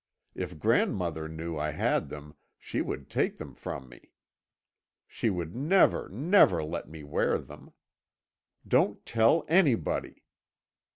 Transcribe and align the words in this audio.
If 0.33 0.57
grandmother 0.57 1.27
knew 1.29 1.59
I 1.59 1.69
had 1.73 2.09
them, 2.09 2.33
she 2.57 2.81
would 2.81 3.07
take 3.07 3.37
them 3.37 3.53
from 3.53 3.87
me. 3.87 4.13
She 5.07 5.29
would 5.29 5.55
never, 5.55 6.09
never 6.09 6.63
let 6.63 6.89
me 6.89 7.03
wear 7.03 7.37
them. 7.37 7.71
Don't 8.67 9.05
tell 9.05 9.45
anybody.' 9.47 10.23